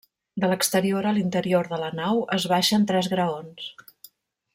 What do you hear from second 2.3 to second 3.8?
es baixen tres graons.